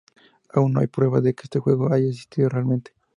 [0.49, 2.91] Aún no hay pruebas de que este juego haya existido realmente.